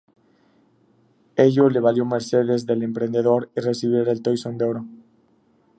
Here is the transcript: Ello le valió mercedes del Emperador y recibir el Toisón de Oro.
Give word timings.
Ello 1.35 1.69
le 1.69 1.79
valió 1.79 2.05
mercedes 2.05 2.65
del 2.65 2.81
Emperador 2.81 3.51
y 3.55 3.59
recibir 3.61 4.07
el 4.09 4.23
Toisón 4.23 4.57
de 4.57 4.65
Oro. 4.65 4.85